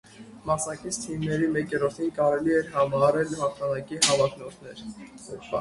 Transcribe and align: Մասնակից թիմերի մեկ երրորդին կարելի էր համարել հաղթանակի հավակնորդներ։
Մասնակից 0.45 0.97
թիմերի 1.01 1.49
մեկ 1.57 1.75
երրորդին 1.75 2.09
կարելի 2.17 2.55
էր 2.61 2.71
համարել 2.79 3.37
հաղթանակի 3.43 4.01
հավակնորդներ։ 4.09 4.83